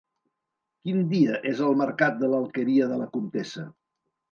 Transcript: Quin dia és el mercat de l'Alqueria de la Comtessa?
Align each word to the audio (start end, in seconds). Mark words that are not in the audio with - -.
Quin 0.87 1.03
dia 1.11 1.35
és 1.51 1.61
el 1.67 1.77
mercat 1.83 2.19
de 2.23 2.31
l'Alqueria 2.33 2.91
de 2.95 3.01
la 3.05 3.13
Comtessa? 3.15 3.71